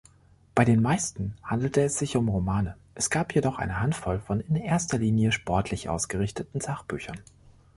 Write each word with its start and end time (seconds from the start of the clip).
Bei 0.55 0.65
den 0.65 0.81
meisten 0.81 1.35
handelte 1.43 1.81
es 1.83 1.99
sich 1.99 2.17
um 2.17 2.27
Romane, 2.27 2.75
es 2.95 3.11
gab 3.11 3.35
jedoch 3.35 3.59
eine 3.59 3.81
Handvoll 3.81 4.19
von 4.19 4.39
in 4.39 4.55
erster 4.55 4.97
Linie 4.97 5.31
sportlich 5.31 5.89
ausgerichteten 5.89 6.59
Sachbüchern. 6.59 7.19